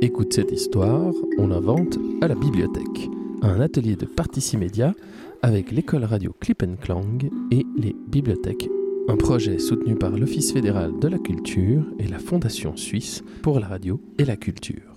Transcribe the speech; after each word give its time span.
Écoute 0.00 0.32
cette 0.32 0.52
histoire, 0.52 1.12
on 1.38 1.50
invente 1.50 1.98
à 2.22 2.28
la 2.28 2.36
bibliothèque. 2.36 3.10
Un 3.42 3.60
atelier 3.60 3.96
de 3.96 4.06
Particimédia 4.06 4.94
avec 5.42 5.72
l'école 5.72 6.04
radio 6.04 6.32
Clip 6.38 6.62
Clang 6.80 7.18
et 7.50 7.66
les 7.76 7.96
bibliothèques. 8.06 8.70
Un 9.08 9.16
projet 9.16 9.58
soutenu 9.58 9.96
par 9.96 10.10
l'Office 10.10 10.52
fédéral 10.52 10.92
de 11.00 11.08
la 11.08 11.18
culture 11.18 11.82
et 11.98 12.06
la 12.06 12.20
Fondation 12.20 12.76
suisse 12.76 13.24
pour 13.42 13.58
la 13.58 13.66
radio 13.66 14.00
et 14.18 14.24
la 14.24 14.36
culture. 14.36 14.94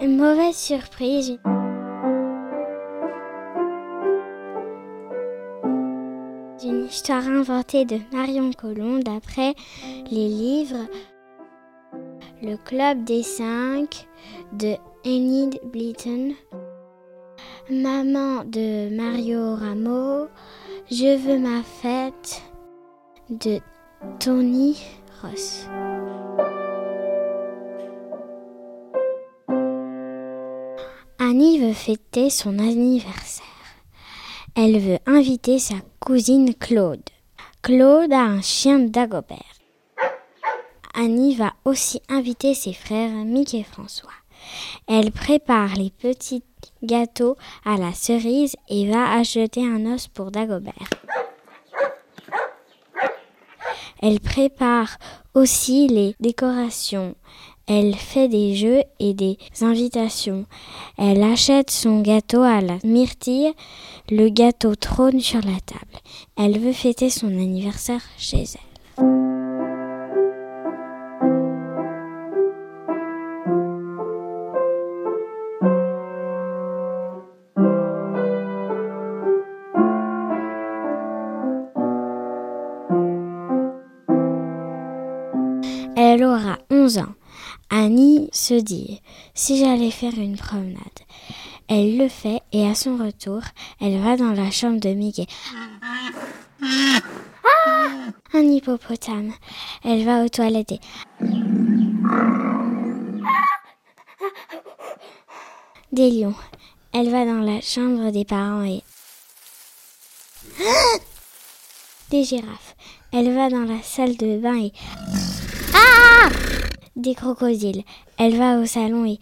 Mauvaise 0.00 0.56
surprise. 0.56 1.38
Histoire 6.92 7.26
inventée 7.26 7.86
de 7.86 7.98
Marion 8.12 8.52
Colomb 8.52 8.98
d'après 8.98 9.54
les 10.10 10.28
livres 10.28 10.86
Le 12.42 12.56
Club 12.56 13.04
des 13.04 13.22
Cinq 13.22 14.06
de 14.52 14.74
Enid 15.06 15.58
Blyton, 15.72 16.34
Maman 17.70 18.44
de 18.44 18.94
Mario 18.94 19.54
Rameau, 19.54 20.28
Je 20.90 21.16
veux 21.16 21.38
ma 21.38 21.62
fête 21.62 22.42
de 23.30 23.58
Tony 24.20 24.76
Ross. 25.22 25.66
Annie 31.18 31.58
veut 31.58 31.72
fêter 31.72 32.28
son 32.28 32.58
anniversaire. 32.58 33.51
Elle 34.54 34.78
veut 34.78 34.98
inviter 35.06 35.58
sa 35.58 35.76
cousine 35.98 36.54
Claude. 36.54 37.00
Claude 37.62 38.12
a 38.12 38.20
un 38.20 38.42
chien 38.42 38.80
d'Agobert. 38.80 39.38
Annie 40.92 41.34
va 41.34 41.54
aussi 41.64 42.02
inviter 42.10 42.52
ses 42.52 42.74
frères 42.74 43.10
Mick 43.10 43.54
et 43.54 43.62
François. 43.62 44.10
Elle 44.86 45.10
prépare 45.10 45.74
les 45.76 45.90
petits 45.90 46.42
gâteaux 46.82 47.36
à 47.64 47.78
la 47.78 47.94
cerise 47.94 48.56
et 48.68 48.90
va 48.90 49.12
acheter 49.12 49.64
un 49.66 49.94
os 49.94 50.08
pour 50.08 50.30
Dagobert. 50.30 50.90
Elle 54.02 54.20
prépare 54.20 54.98
aussi 55.32 55.86
les 55.86 56.14
décorations. 56.20 57.14
Elle 57.66 57.94
fait 57.94 58.28
des 58.28 58.54
jeux 58.54 58.82
et 58.98 59.14
des 59.14 59.38
invitations. 59.60 60.46
Elle 60.98 61.22
achète 61.22 61.70
son 61.70 62.00
gâteau 62.00 62.42
à 62.42 62.60
la 62.60 62.78
myrtille. 62.84 63.52
Le 64.10 64.28
gâteau 64.28 64.74
trône 64.74 65.20
sur 65.20 65.40
la 65.40 65.60
table. 65.64 66.00
Elle 66.36 66.58
veut 66.58 66.72
fêter 66.72 67.10
son 67.10 67.28
anniversaire 67.28 68.02
chez 68.18 68.42
elle. 68.42 68.71
Elle 85.96 86.24
aura 86.24 86.58
11 86.70 86.98
ans. 86.98 87.14
Annie 87.70 88.28
se 88.32 88.54
dit 88.54 89.00
si 89.34 89.58
j'allais 89.58 89.90
faire 89.90 90.14
une 90.16 90.36
promenade. 90.36 90.78
Elle 91.68 91.96
le 91.96 92.08
fait 92.08 92.40
et 92.52 92.66
à 92.66 92.74
son 92.74 92.96
retour, 92.96 93.40
elle 93.80 93.98
va 94.00 94.16
dans 94.16 94.32
la 94.32 94.50
chambre 94.50 94.80
de 94.80 94.90
Mickey. 94.90 95.26
Ah 96.62 97.00
Un 98.34 98.42
hippopotame. 98.42 99.32
Elle 99.84 100.04
va 100.04 100.24
aux 100.24 100.28
toilettes 100.28 100.72
et... 100.72 100.80
Des 105.92 106.10
lions. 106.10 106.34
Elle 106.92 107.10
va 107.10 107.24
dans 107.24 107.40
la 107.40 107.60
chambre 107.60 108.10
des 108.10 108.24
parents 108.24 108.64
et... 108.64 108.82
Des 112.10 112.24
girafes. 112.24 112.76
Elle 113.12 113.34
va 113.34 113.48
dans 113.48 113.64
la 113.64 113.82
salle 113.82 114.16
de 114.16 114.38
bain 114.38 114.56
et... 114.56 114.72
Des 116.96 117.14
crocodiles. 117.14 117.84
Elle 118.18 118.36
va 118.36 118.58
au 118.58 118.66
salon 118.66 119.06
et... 119.06 119.18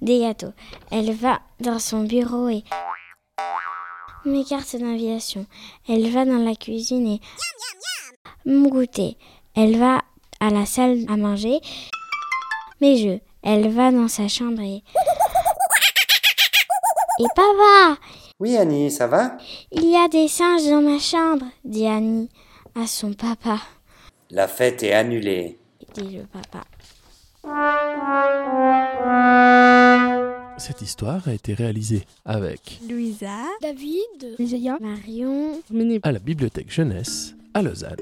Des 0.00 0.20
gâteaux. 0.20 0.52
Elle 0.90 1.12
va 1.12 1.40
dans 1.60 1.78
son 1.78 2.04
bureau 2.04 2.48
et... 2.48 2.64
Mes 4.24 4.44
cartes 4.44 4.76
d'invitation. 4.76 5.46
Elle 5.88 6.10
va 6.10 6.24
dans 6.24 6.44
la 6.44 6.54
cuisine 6.54 7.06
et... 7.06 7.20
Mon 8.44 8.68
goûter. 8.68 9.16
Elle 9.54 9.78
va 9.78 10.02
à 10.40 10.50
la 10.50 10.66
salle 10.66 11.04
à 11.08 11.16
manger. 11.16 11.60
Mes 12.80 12.96
jeux. 12.96 13.20
Elle 13.42 13.68
va 13.70 13.90
dans 13.90 14.08
sa 14.08 14.28
chambre 14.28 14.60
et... 14.60 14.82
Et 17.18 17.28
papa 17.36 18.00
Oui, 18.38 18.56
Annie, 18.56 18.90
ça 18.90 19.06
va? 19.06 19.36
Il 19.72 19.90
y 19.90 19.96
a 19.96 20.08
des 20.08 20.28
singes 20.28 20.64
dans 20.64 20.80
ma 20.80 20.98
chambre, 20.98 21.44
dit 21.64 21.86
Annie 21.86 22.30
à 22.74 22.86
son 22.86 23.12
papa, 23.12 23.58
La 24.32 24.46
fête 24.46 24.84
est 24.84 24.92
annulée. 24.92 25.58
dit 25.94 26.18
le 26.18 26.24
papa. 26.24 26.64
Cette 30.56 30.82
histoire 30.82 31.26
a 31.26 31.34
été 31.34 31.52
réalisée 31.52 32.02
avec 32.24 32.80
Louisa, 32.88 33.42
David, 33.60 34.36
Isaiah, 34.38 34.78
Marion, 34.80 35.60
à 36.02 36.12
la 36.12 36.18
bibliothèque 36.20 36.70
jeunesse 36.70 37.34
à 37.54 37.62
Lausanne. 37.62 37.96